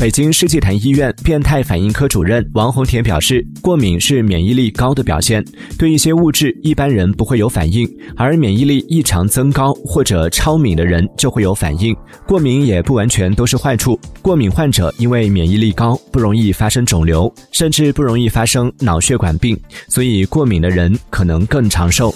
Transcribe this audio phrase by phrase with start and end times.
[0.00, 5.44] 北京世纪坛医院变态反应科主任王红田表示过敏是免疫力高的表现
[5.78, 7.86] 对一些物质一般人不会有反应
[8.16, 11.94] 而免疫力异常增高或者超敏的人就会有反应。
[12.26, 19.54] 过敏也不完全都是坏处过敏患者因为免疫力高不容易发生肿瘤甚至不容易发生脑血管病
[19.86, 22.10] 所以过敏的人可能更长寿。